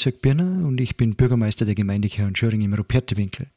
[0.00, 3.48] Hans-Jörg Birner und ich bin Bürgermeister der Gemeinde Kirchenschöring im Rupertewinkel.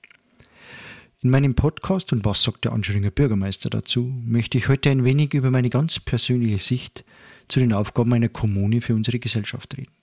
[1.21, 5.33] In meinem Podcast und was sagt der Anschöringer Bürgermeister dazu, möchte ich heute ein wenig
[5.33, 7.05] über meine ganz persönliche Sicht
[7.47, 9.93] zu den Aufgaben einer Kommune für unsere Gesellschaft reden.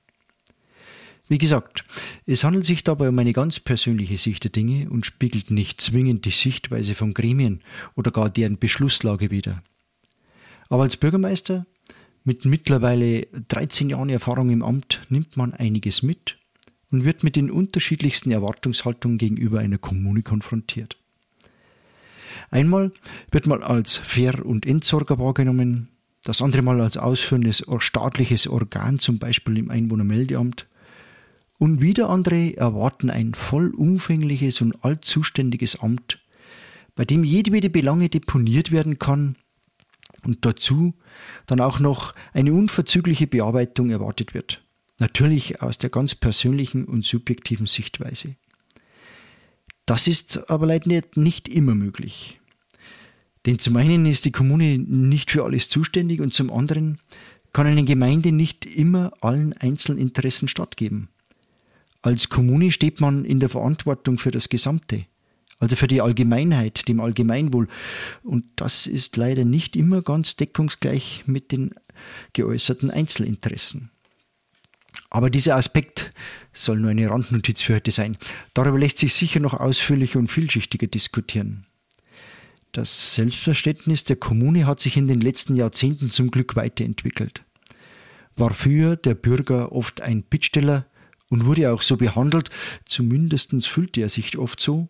[1.29, 1.85] Wie gesagt,
[2.25, 6.25] es handelt sich dabei um eine ganz persönliche Sicht der Dinge und spiegelt nicht zwingend
[6.25, 7.61] die Sichtweise von Gremien
[7.97, 9.63] oder gar deren Beschlusslage wider.
[10.71, 11.67] Aber als Bürgermeister
[12.25, 16.37] mit mittlerweile 13 Jahren Erfahrung im Amt nimmt man einiges mit
[16.91, 20.97] und wird mit den unterschiedlichsten Erwartungshaltungen gegenüber einer Kommune konfrontiert.
[22.51, 22.93] Einmal
[23.31, 25.89] wird man als Fair- und Entsorger wahrgenommen,
[26.25, 30.67] das andere Mal als ausführendes staatliches Organ, zum Beispiel im Einwohnermeldeamt.
[31.59, 36.19] Und wieder andere erwarten ein vollumfängliches und allzuständiges Amt,
[36.97, 39.37] bei dem jedwede Belange deponiert werden kann
[40.25, 40.95] und dazu
[41.47, 44.63] dann auch noch eine unverzügliche Bearbeitung erwartet wird.
[44.99, 48.37] Natürlich aus der ganz persönlichen und subjektiven Sichtweise.
[49.87, 52.39] Das ist aber leider nicht immer möglich.
[53.47, 56.99] Denn zum einen ist die Kommune nicht für alles zuständig und zum anderen
[57.53, 61.09] kann eine Gemeinde nicht immer allen Einzelinteressen stattgeben.
[62.03, 65.07] Als Kommune steht man in der Verantwortung für das Gesamte,
[65.61, 67.69] also für die Allgemeinheit, dem Allgemeinwohl.
[68.23, 71.75] Und das ist leider nicht immer ganz deckungsgleich mit den
[72.33, 73.91] geäußerten Einzelinteressen.
[75.11, 76.13] Aber dieser Aspekt
[76.53, 78.17] soll nur eine Randnotiz für heute sein.
[78.55, 81.67] Darüber lässt sich sicher noch ausführlicher und vielschichtiger diskutieren.
[82.73, 87.43] Das Selbstverständnis der Kommune hat sich in den letzten Jahrzehnten zum Glück weiterentwickelt.
[88.37, 90.87] War früher der Bürger oft ein Bittsteller
[91.29, 92.49] und wurde auch so behandelt,
[92.85, 94.89] zumindest fühlte er sich oft so,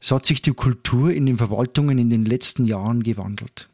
[0.00, 3.68] so hat sich die Kultur in den Verwaltungen in den letzten Jahren gewandelt.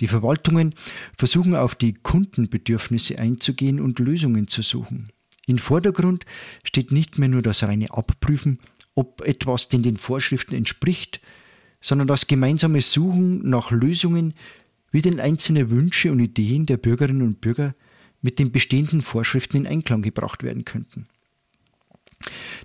[0.00, 0.74] Die Verwaltungen
[1.16, 5.10] versuchen auf die Kundenbedürfnisse einzugehen und Lösungen zu suchen.
[5.46, 6.24] Im Vordergrund
[6.64, 8.58] steht nicht mehr nur das reine Abprüfen,
[8.94, 11.20] ob etwas denn den Vorschriften entspricht,
[11.80, 14.34] sondern das gemeinsame Suchen nach Lösungen,
[14.90, 17.74] wie denn einzelne Wünsche und Ideen der Bürgerinnen und Bürger
[18.22, 21.06] mit den bestehenden Vorschriften in Einklang gebracht werden könnten.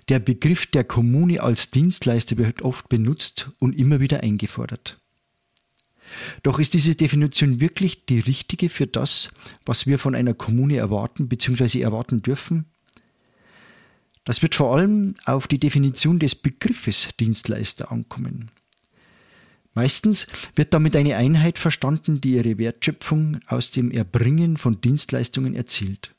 [0.08, 4.98] Der Begriff der Kommune als Dienstleister wird oft benutzt und immer wieder eingefordert.
[6.42, 9.30] Doch ist diese Definition wirklich die richtige für das,
[9.64, 11.80] was wir von einer Kommune erwarten bzw.
[11.80, 12.66] erwarten dürfen?
[14.24, 18.50] Das wird vor allem auf die Definition des Begriffes Dienstleister ankommen.
[19.74, 26.15] Meistens wird damit eine Einheit verstanden, die ihre Wertschöpfung aus dem Erbringen von Dienstleistungen erzielt.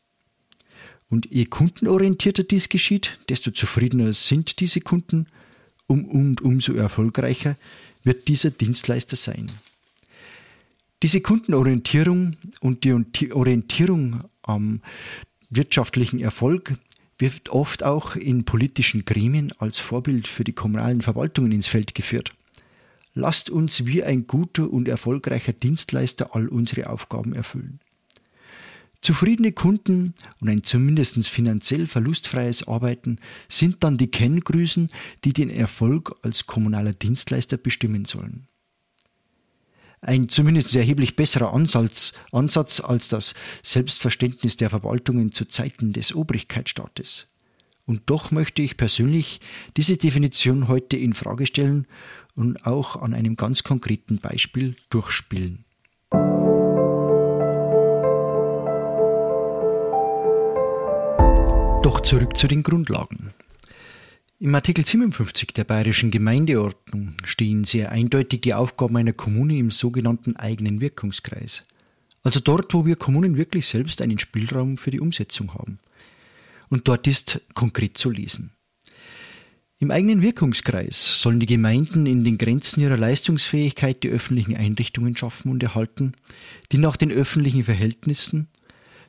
[1.10, 5.28] Und je kundenorientierter dies geschieht, desto zufriedener sind diese Kunden
[5.88, 7.56] um, und umso erfolgreicher
[8.04, 9.52] wird dieser Dienstleister sein.
[11.04, 14.82] Diese Kundenorientierung und die Orientierung am
[15.50, 16.76] wirtschaftlichen Erfolg
[17.20, 22.34] wird oft auch in politischen Gremien als Vorbild für die kommunalen Verwaltungen ins Feld geführt.
[23.14, 27.80] Lasst uns wie ein guter und erfolgreicher Dienstleister all unsere Aufgaben erfüllen.
[29.02, 34.90] Zufriedene Kunden und ein zumindest finanziell verlustfreies Arbeiten sind dann die Kenngrüßen,
[35.24, 38.48] die den Erfolg als kommunaler Dienstleister bestimmen sollen.
[40.02, 47.28] Ein zumindest erheblich besserer Ansatz, Ansatz als das Selbstverständnis der Verwaltungen zu Zeiten des Obrigkeitsstaates.
[47.86, 49.40] Und doch möchte ich persönlich
[49.76, 51.88] diese Definition heute in Frage stellen
[52.36, 55.66] und auch an einem ganz konkreten Beispiel durchspielen.
[62.08, 63.34] Zurück zu den Grundlagen.
[64.40, 70.38] Im Artikel 57 der Bayerischen Gemeindeordnung stehen sehr eindeutig die Aufgaben einer Kommune im sogenannten
[70.38, 71.66] eigenen Wirkungskreis.
[72.24, 75.80] Also dort, wo wir Kommunen wirklich selbst einen Spielraum für die Umsetzung haben.
[76.70, 78.54] Und dort ist konkret zu lesen.
[79.80, 85.52] Im eigenen Wirkungskreis sollen die Gemeinden in den Grenzen ihrer Leistungsfähigkeit die öffentlichen Einrichtungen schaffen
[85.52, 86.14] und erhalten,
[86.72, 88.48] die nach den öffentlichen Verhältnissen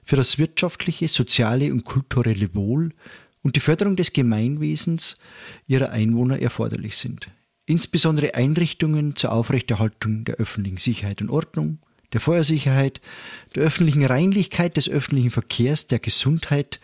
[0.09, 2.95] für das wirtschaftliche, soziale und kulturelle Wohl
[3.43, 5.19] und die Förderung des Gemeinwesens
[5.67, 7.29] ihrer Einwohner erforderlich sind.
[7.67, 11.81] Insbesondere Einrichtungen zur Aufrechterhaltung der öffentlichen Sicherheit und Ordnung,
[12.15, 13.03] der Feuersicherheit,
[13.55, 16.81] der öffentlichen Reinlichkeit, des öffentlichen Verkehrs, der Gesundheit,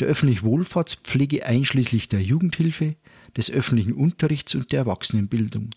[0.00, 2.96] der öffentlichen Wohlfahrtspflege einschließlich der Jugendhilfe,
[3.36, 5.70] des öffentlichen Unterrichts und der Erwachsenenbildung,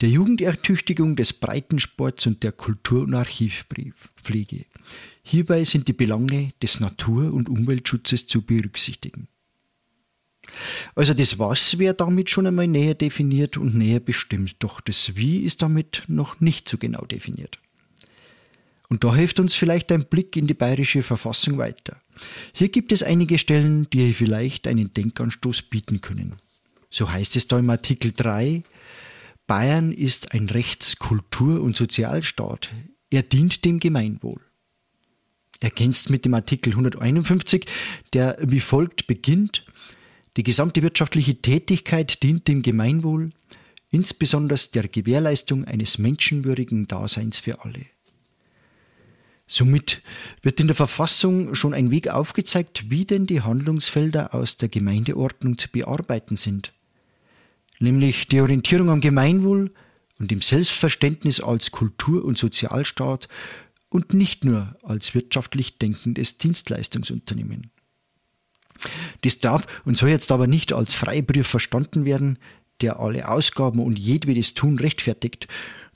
[0.00, 4.66] der Jugendertüchtigung, des Breitensports und der Kultur- und Archivpflege.
[5.22, 9.28] Hierbei sind die Belange des Natur- und Umweltschutzes zu berücksichtigen.
[10.94, 15.40] Also das Was wäre damit schon einmal näher definiert und näher bestimmt, doch das Wie
[15.40, 17.58] ist damit noch nicht so genau definiert.
[18.88, 22.00] Und da hilft uns vielleicht ein Blick in die bayerische Verfassung weiter.
[22.52, 26.36] Hier gibt es einige Stellen, die vielleicht einen Denkanstoß bieten können.
[26.96, 28.62] So heißt es da im Artikel 3,
[29.46, 32.72] Bayern ist ein Rechts-, Kultur- und Sozialstaat.
[33.10, 34.40] Er dient dem Gemeinwohl.
[35.60, 37.66] Ergänzt mit dem Artikel 151,
[38.14, 39.66] der wie folgt beginnt,
[40.38, 43.28] die gesamte wirtschaftliche Tätigkeit dient dem Gemeinwohl,
[43.90, 47.84] insbesondere der Gewährleistung eines menschenwürdigen Daseins für alle.
[49.46, 50.00] Somit
[50.40, 55.58] wird in der Verfassung schon ein Weg aufgezeigt, wie denn die Handlungsfelder aus der Gemeindeordnung
[55.58, 56.72] zu bearbeiten sind.
[57.78, 59.72] Nämlich die Orientierung am Gemeinwohl
[60.18, 63.28] und dem Selbstverständnis als Kultur- und Sozialstaat
[63.88, 67.70] und nicht nur als wirtschaftlich denkendes Dienstleistungsunternehmen.
[69.22, 72.38] Das darf und soll jetzt aber nicht als Freibrief verstanden werden,
[72.80, 75.48] der alle Ausgaben und jedwedes Tun rechtfertigt,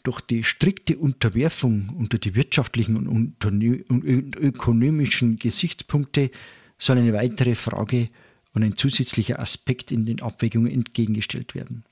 [0.03, 6.31] doch die strikte Unterwerfung unter die wirtschaftlichen und, und ökonomischen Gesichtspunkte
[6.79, 8.09] soll eine weitere Frage
[8.53, 11.85] und ein zusätzlicher Aspekt in den Abwägungen entgegengestellt werden.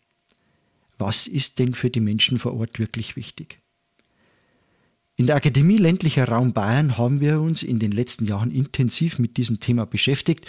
[0.98, 3.60] Was ist denn für die Menschen vor Ort wirklich wichtig?
[5.16, 9.36] In der Akademie ländlicher Raum Bayern haben wir uns in den letzten Jahren intensiv mit
[9.36, 10.46] diesem Thema beschäftigt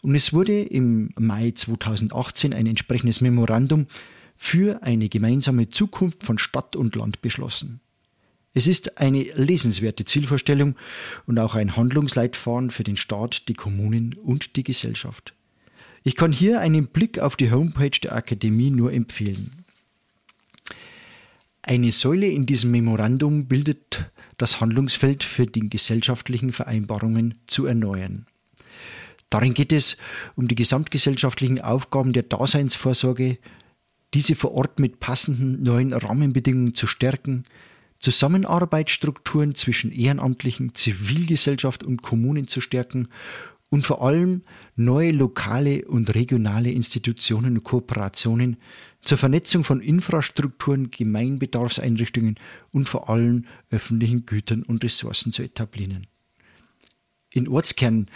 [0.00, 3.88] und es wurde im Mai 2018 ein entsprechendes Memorandum
[4.36, 7.80] für eine gemeinsame Zukunft von Stadt und Land beschlossen.
[8.54, 10.76] Es ist eine lesenswerte Zielvorstellung
[11.26, 15.34] und auch ein Handlungsleitfaden für den Staat, die Kommunen und die Gesellschaft.
[16.04, 19.64] Ich kann hier einen Blick auf die Homepage der Akademie nur empfehlen.
[21.62, 28.26] Eine Säule in diesem Memorandum bildet das Handlungsfeld für die gesellschaftlichen Vereinbarungen zu erneuern.
[29.30, 29.96] Darin geht es
[30.34, 33.38] um die gesamtgesellschaftlichen Aufgaben der Daseinsvorsorge,
[34.12, 37.44] diese vor Ort mit passenden neuen Rahmenbedingungen zu stärken,
[38.00, 43.08] Zusammenarbeitsstrukturen zwischen Ehrenamtlichen, Zivilgesellschaft und Kommunen zu stärken
[43.72, 44.42] und vor allem
[44.76, 48.58] neue lokale und regionale Institutionen und Kooperationen
[49.00, 52.36] zur Vernetzung von Infrastrukturen, Gemeinbedarfseinrichtungen
[52.70, 56.06] und vor allem öffentlichen Gütern und Ressourcen zu etablieren.
[57.32, 58.10] In Ortskernen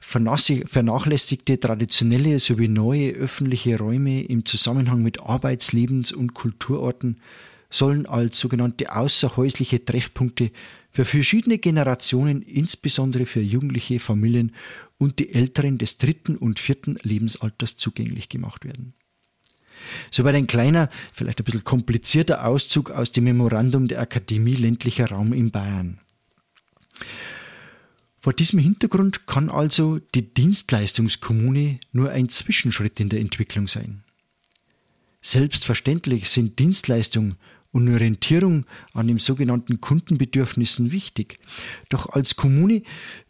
[0.00, 7.20] vernachlässigte traditionelle sowie neue öffentliche Räume im Zusammenhang mit Arbeits-, Lebens- und Kulturorten
[7.68, 10.52] sollen als sogenannte außerhäusliche Treffpunkte
[10.90, 14.52] für verschiedene Generationen, insbesondere für jugendliche Familien
[15.02, 18.94] und die Älteren des dritten und vierten Lebensalters zugänglich gemacht werden.
[20.12, 25.32] Soweit ein kleiner, vielleicht ein bisschen komplizierter Auszug aus dem Memorandum der Akademie ländlicher Raum
[25.32, 25.98] in Bayern.
[28.20, 34.04] Vor diesem Hintergrund kann also die Dienstleistungskommune nur ein Zwischenschritt in der Entwicklung sein.
[35.20, 37.34] Selbstverständlich sind Dienstleistung
[37.72, 41.40] und Orientierung an den sogenannten Kundenbedürfnissen wichtig.
[41.88, 42.82] Doch als Kommune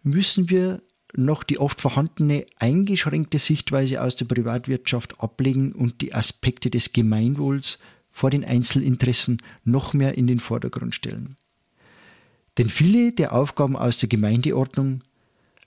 [0.02, 0.82] müssen wir
[1.14, 7.78] noch die oft vorhandene eingeschränkte Sichtweise aus der Privatwirtschaft ablegen und die Aspekte des Gemeinwohls
[8.10, 11.36] vor den Einzelinteressen noch mehr in den Vordergrund stellen.
[12.58, 15.02] Denn viele der Aufgaben aus der Gemeindeordnung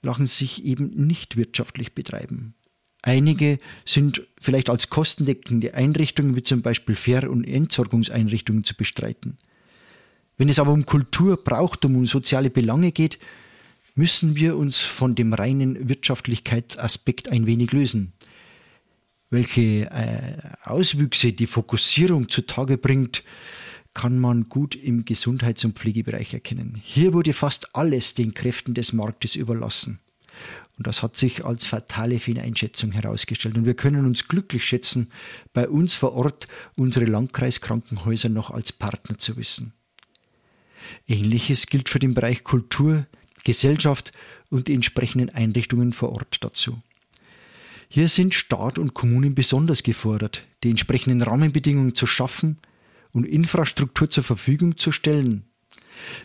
[0.01, 2.53] lassen sich eben nicht wirtschaftlich betreiben.
[3.01, 9.37] Einige sind vielleicht als kostendeckende Einrichtungen wie zum Beispiel Fair- und Entsorgungseinrichtungen zu bestreiten.
[10.37, 13.19] Wenn es aber um Kultur, Brauchtum und soziale Belange geht,
[13.95, 18.13] müssen wir uns von dem reinen Wirtschaftlichkeitsaspekt ein wenig lösen.
[19.29, 23.23] Welche äh, Auswüchse die Fokussierung zutage bringt,
[23.93, 26.79] kann man gut im Gesundheits- und Pflegebereich erkennen.
[26.83, 29.99] Hier wurde fast alles den Kräften des Marktes überlassen.
[30.77, 33.57] Und das hat sich als fatale Fehleinschätzung herausgestellt.
[33.57, 35.11] Und wir können uns glücklich schätzen,
[35.53, 39.71] bei uns vor Ort unsere Landkreiskrankenhäuser noch als Partner zu wissen.
[41.07, 43.07] Ähnliches gilt für den Bereich Kultur,
[43.45, 44.11] Gesellschaft
[44.49, 46.81] und die entsprechenden Einrichtungen vor Ort dazu.
[47.87, 52.57] Hier sind Staat und Kommunen besonders gefordert, die entsprechenden Rahmenbedingungen zu schaffen
[53.13, 55.45] und Infrastruktur zur Verfügung zu stellen,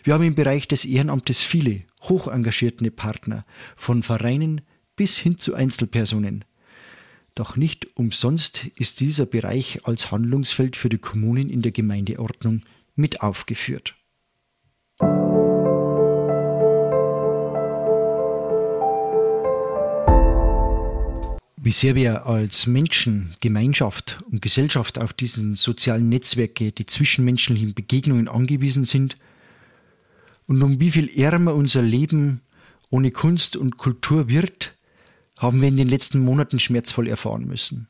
[0.03, 4.61] wir haben im Bereich des Ehrenamtes viele hoch engagierte Partner, von Vereinen
[4.95, 6.45] bis hin zu Einzelpersonen.
[7.35, 12.63] Doch nicht umsonst ist dieser Bereich als Handlungsfeld für die Kommunen in der Gemeindeordnung
[12.95, 13.95] mit aufgeführt.
[21.63, 28.27] Wie sehr wir als Menschen, Gemeinschaft und Gesellschaft auf diesen sozialen Netzwerke, die zwischenmenschlichen Begegnungen
[28.27, 29.15] angewiesen sind,
[30.47, 32.41] und um wie viel ärmer unser Leben
[32.89, 34.73] ohne Kunst und Kultur wird,
[35.37, 37.87] haben wir in den letzten Monaten schmerzvoll erfahren müssen.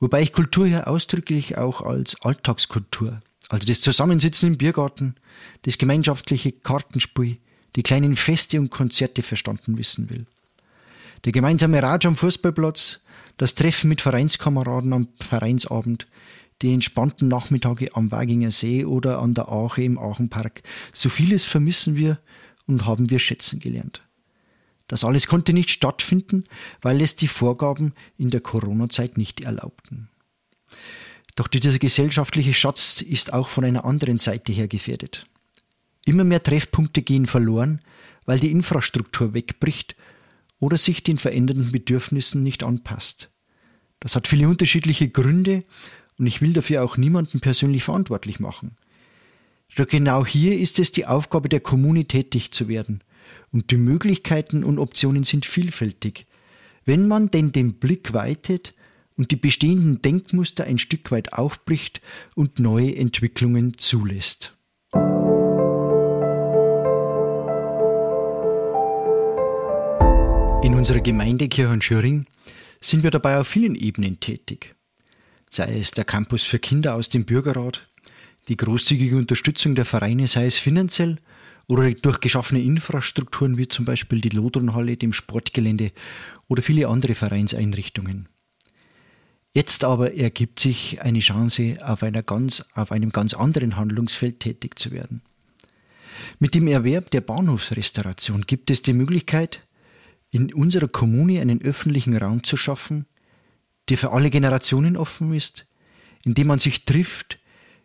[0.00, 5.14] Wobei ich Kultur ja ausdrücklich auch als Alltagskultur, Also das Zusammensitzen im Biergarten,
[5.62, 7.38] das gemeinschaftliche Kartenspiel,
[7.76, 10.26] die kleinen Feste und Konzerte verstanden wissen will.
[11.24, 13.00] Der gemeinsame Ratsch am Fußballplatz,
[13.36, 16.08] das Treffen mit Vereinskameraden am Vereinsabend,
[16.62, 20.62] die entspannten Nachmittage am Waginger See oder an der Ache im Aachenpark.
[20.92, 22.18] So vieles vermissen wir
[22.66, 24.02] und haben wir schätzen gelernt.
[24.88, 26.44] Das alles konnte nicht stattfinden,
[26.82, 30.08] weil es die Vorgaben in der Corona-Zeit nicht erlaubten.
[31.34, 35.26] Doch dieser gesellschaftliche Schatz ist auch von einer anderen Seite her gefährdet.
[36.04, 37.80] Immer mehr Treffpunkte gehen verloren,
[38.26, 39.96] weil die Infrastruktur wegbricht
[40.62, 43.32] oder sich den verändernden Bedürfnissen nicht anpasst.
[43.98, 45.64] Das hat viele unterschiedliche Gründe
[46.18, 48.76] und ich will dafür auch niemanden persönlich verantwortlich machen.
[49.74, 53.02] Doch genau hier ist es die Aufgabe der Kommune tätig zu werden
[53.50, 56.26] und die Möglichkeiten und Optionen sind vielfältig.
[56.84, 58.72] Wenn man denn den Blick weitet
[59.16, 62.00] und die bestehenden Denkmuster ein Stück weit aufbricht
[62.36, 64.56] und neue Entwicklungen zulässt.
[70.62, 72.24] In unserer Gemeinde Kirchenschöring
[72.80, 74.76] sind wir dabei auf vielen Ebenen tätig.
[75.50, 77.88] Sei es der Campus für Kinder aus dem Bürgerrat,
[78.46, 81.16] die großzügige Unterstützung der Vereine, sei es finanziell
[81.66, 85.90] oder durch geschaffene Infrastrukturen wie zum Beispiel die Lodronhalle, dem Sportgelände
[86.48, 88.28] oder viele andere Vereinseinrichtungen.
[89.52, 94.78] Jetzt aber ergibt sich eine Chance, auf, einer ganz, auf einem ganz anderen Handlungsfeld tätig
[94.78, 95.22] zu werden.
[96.38, 99.66] Mit dem Erwerb der Bahnhofsrestauration gibt es die Möglichkeit,
[100.32, 103.06] in unserer Kommune einen öffentlichen Raum zu schaffen,
[103.88, 105.66] der für alle Generationen offen ist,
[106.24, 107.38] in dem man sich trifft,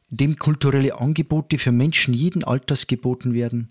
[0.10, 3.70] in dem kulturelle Angebote für Menschen jeden Alters geboten werden,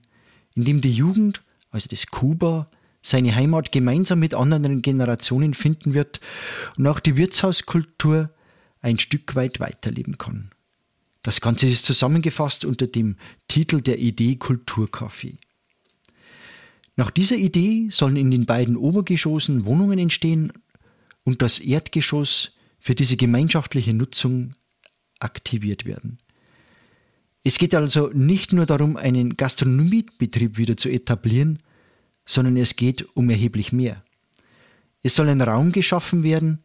[0.54, 6.20] in dem die Jugend, also das Kuba, seine Heimat gemeinsam mit anderen Generationen finden wird
[6.76, 8.30] und auch die Wirtshauskultur
[8.80, 10.50] ein Stück weit weiterleben kann.
[11.22, 13.16] Das Ganze ist zusammengefasst unter dem
[13.48, 15.38] Titel der Idee Kulturcafé.
[16.96, 20.52] Nach dieser Idee sollen in den beiden Obergeschossen Wohnungen entstehen
[21.24, 24.54] und das Erdgeschoss für diese gemeinschaftliche Nutzung
[25.18, 26.18] aktiviert werden.
[27.44, 31.58] Es geht also nicht nur darum, einen Gastronomiebetrieb wieder zu etablieren,
[32.24, 34.02] sondern es geht um erheblich mehr.
[35.02, 36.64] Es soll ein Raum geschaffen werden,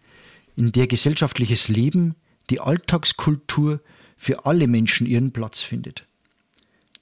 [0.56, 2.16] in der gesellschaftliches Leben,
[2.50, 3.82] die Alltagskultur
[4.18, 6.08] für alle Menschen ihren Platz findet.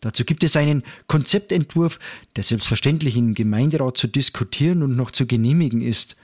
[0.02, 2.00] Dazu gibt es einen Konzeptentwurf,
[2.36, 6.16] der selbstverständlich im Gemeinderat zu diskutieren und noch zu genehmigen ist.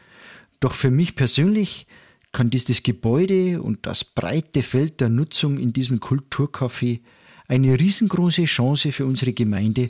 [0.60, 1.88] Doch für mich persönlich
[2.32, 7.02] kann dieses Gebäude und das breite Feld der Nutzung in diesem Kulturcafé
[7.48, 9.90] eine riesengroße Chance für unsere Gemeinde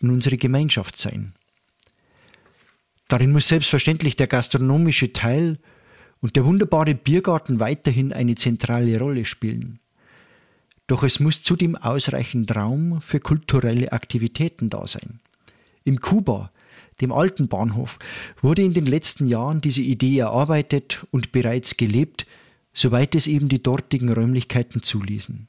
[0.00, 1.34] und unsere Gemeinschaft sein.
[3.08, 5.58] Darin muss selbstverständlich der gastronomische Teil
[6.20, 9.80] und der wunderbare Biergarten weiterhin eine zentrale Rolle spielen.
[10.86, 15.20] Doch es muss zudem ausreichend Raum für kulturelle Aktivitäten da sein.
[15.84, 16.50] Im Kuba,
[17.00, 17.98] dem alten Bahnhof,
[18.42, 22.26] wurde in den letzten Jahren diese Idee erarbeitet und bereits gelebt,
[22.72, 25.48] soweit es eben die dortigen Räumlichkeiten zuließen.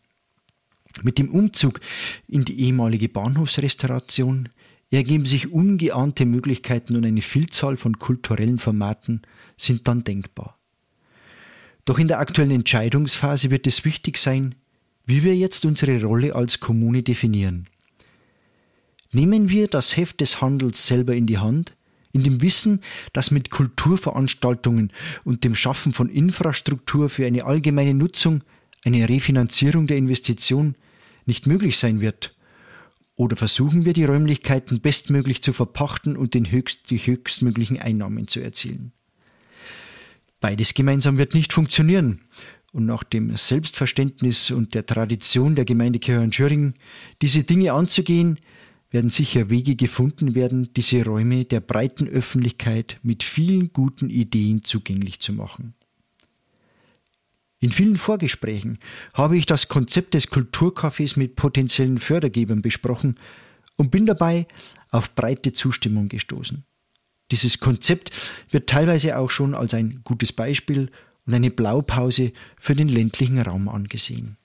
[1.04, 1.82] Mit dem Umzug
[2.28, 4.50] in die ehemalige Bahnhofsrestauration
[4.92, 9.24] ergeben sich ungeahnte Möglichkeiten und eine Vielzahl von kulturellen Formaten
[9.58, 10.58] sind dann denkbar.
[11.84, 14.56] Doch in der aktuellen Entscheidungsphase wird es wichtig sein,
[15.06, 17.68] wie wir jetzt unsere Rolle als Kommune definieren.
[19.12, 21.76] Nehmen wir das Heft des Handels selber in die Hand,
[22.12, 22.82] in dem Wissen,
[23.14, 24.92] dass mit Kulturveranstaltungen
[25.24, 28.44] und dem Schaffen von Infrastruktur für eine allgemeine Nutzung
[28.86, 30.76] eine Refinanzierung der Investition
[31.26, 32.36] nicht möglich sein wird
[33.16, 38.42] oder versuchen wir die Räumlichkeiten bestmöglich zu verpachten und den höchst, die höchstmöglichen Einnahmen zu
[38.42, 38.92] erzielen.
[40.42, 42.22] Beides gemeinsam wird nicht funktionieren.
[42.76, 46.74] Und nach dem Selbstverständnis und der Tradition der Gemeinde Kirchhörn-Schöring,
[47.22, 48.38] diese Dinge anzugehen,
[48.92, 55.22] werden sicher Wege gefunden werden, diese Räume der breiten Öffentlichkeit mit vielen guten Ideen zugänglich
[55.22, 55.74] zu machen.
[57.62, 58.80] In vielen Vorgesprächen
[59.14, 63.18] habe ich das Konzept des Kulturcafés mit potenziellen Fördergebern besprochen
[63.78, 64.48] und bin dabei
[64.92, 66.66] auf breite Zustimmung gestoßen.
[67.32, 68.12] Dieses Konzept
[68.52, 70.92] wird teilweise auch schon als ein gutes Beispiel
[71.26, 74.38] und eine Blaupause für den ländlichen Raum angesehen.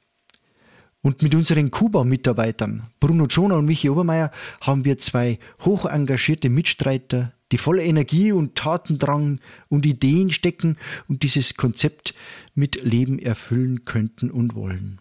[1.03, 7.33] Und mit unseren Kuba-Mitarbeitern, Bruno Schoner und Michi Obermeier, haben wir zwei hoch engagierte Mitstreiter,
[7.53, 10.77] die voller Energie und Tatendrang und Ideen stecken
[11.09, 12.15] und dieses Konzept
[12.55, 15.01] mit Leben erfüllen könnten und wollen.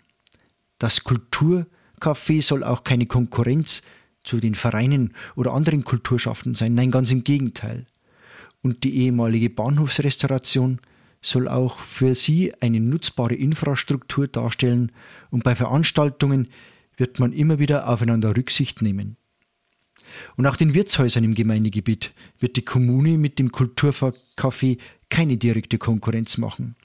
[0.79, 3.81] Das Kulturcafé soll auch keine Konkurrenz
[4.23, 7.85] zu den Vereinen oder anderen Kulturschaffenden sein, nein, ganz im Gegenteil.
[8.61, 10.79] Und die ehemalige Bahnhofsrestauration
[11.21, 14.91] soll auch für sie eine nutzbare Infrastruktur darstellen
[15.29, 16.49] und bei Veranstaltungen
[16.97, 19.17] wird man immer wieder aufeinander Rücksicht nehmen.
[20.37, 24.77] Und auch den Wirtshäusern im Gemeindegebiet wird die Kommune mit dem Kulturcafé
[25.09, 26.75] keine direkte Konkurrenz machen.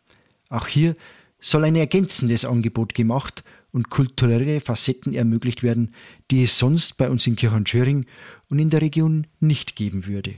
[0.48, 0.96] Auch hier
[1.40, 5.92] soll ein ergänzendes Angebot gemacht und kulturelle Facetten ermöglicht werden,
[6.30, 8.06] die es sonst bei uns in Kirchenschöring
[8.48, 10.34] und in der Region nicht geben würde.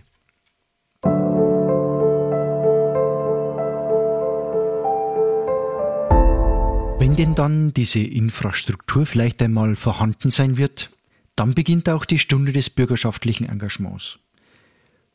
[7.06, 10.90] Wenn denn dann diese Infrastruktur vielleicht einmal vorhanden sein wird,
[11.36, 14.18] dann beginnt auch die Stunde des bürgerschaftlichen Engagements.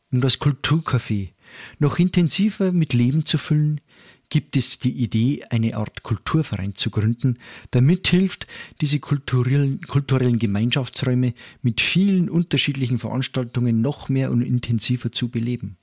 [0.09, 1.31] Um das Kulturcafé
[1.79, 3.81] noch intensiver mit Leben zu füllen,
[4.29, 7.37] gibt es die Idee, eine Art Kulturverein zu gründen,
[7.73, 8.47] der mithilft,
[8.79, 15.75] diese kulturellen, kulturellen Gemeinschaftsräume mit vielen unterschiedlichen Veranstaltungen noch mehr und intensiver zu beleben.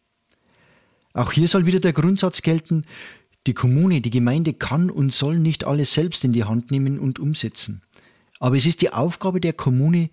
[1.13, 2.85] Auch hier soll wieder der Grundsatz gelten,
[3.49, 7.19] die Kommune, die Gemeinde kann und soll nicht alles selbst in die Hand nehmen und
[7.19, 7.83] umsetzen.
[8.39, 10.11] Aber es ist die Aufgabe der Kommune,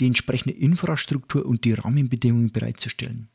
[0.00, 3.28] die entsprechende Infrastruktur und die Rahmenbedingungen bereitzustellen.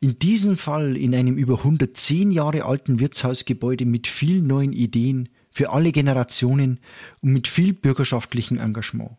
[0.00, 5.70] In diesem Fall in einem über 110 Jahre alten Wirtshausgebäude mit vielen neuen Ideen für
[5.70, 6.80] alle Generationen
[7.22, 9.12] und mit viel bürgerschaftlichem Engagement.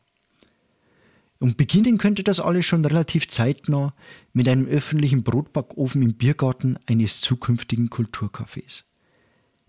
[1.39, 3.95] Und beginnen könnte das alles schon relativ zeitnah
[4.33, 8.83] mit einem öffentlichen Brotbackofen im Biergarten eines zukünftigen Kulturcafés.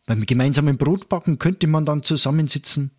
[0.06, 2.90] Beim gemeinsamen Brotbacken könnte man dann zusammensitzen,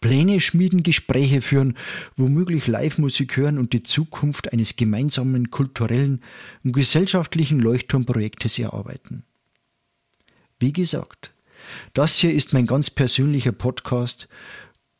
[0.00, 1.76] Pläne schmieden, Gespräche führen,
[2.16, 6.22] womöglich Live-Musik hören und die Zukunft eines gemeinsamen kulturellen
[6.62, 9.24] und gesellschaftlichen Leuchtturmprojektes erarbeiten.
[10.60, 11.32] Wie gesagt,
[11.94, 14.28] das hier ist mein ganz persönlicher Podcast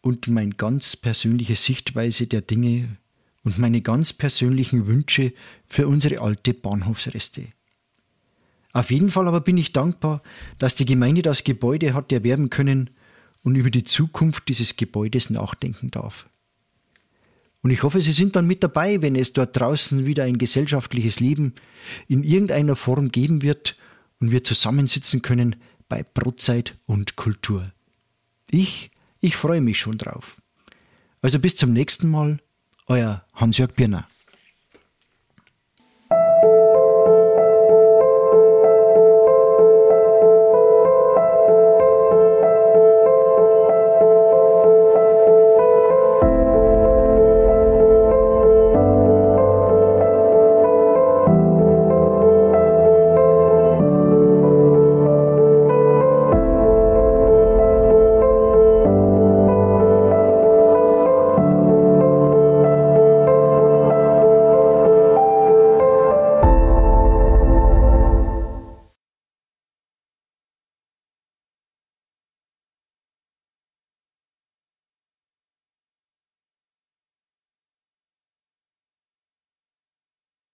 [0.01, 2.99] und meine ganz persönliche Sichtweise der Dinge
[3.45, 5.33] und meine ganz persönlichen Wünsche
[5.65, 7.49] für unsere alte Bahnhofsreste.
[8.73, 10.23] Auf jeden Fall aber bin ich dankbar,
[10.59, 12.91] dass die Gemeinde das Gebäude hat erwerben können
[13.43, 16.29] und über die Zukunft dieses Gebäudes nachdenken darf.
[17.63, 21.19] Und ich hoffe, Sie sind dann mit dabei, wenn es dort draußen wieder ein gesellschaftliches
[21.19, 21.55] Leben
[22.07, 23.77] in irgendeiner Form geben wird
[24.21, 25.57] und wir zusammensitzen können
[25.89, 27.73] bei Brotzeit und Kultur.
[28.51, 30.41] Ich, ich freue mich schon drauf.
[31.21, 32.39] Also bis zum nächsten Mal,
[32.87, 34.07] euer Hans-Jörg Birner.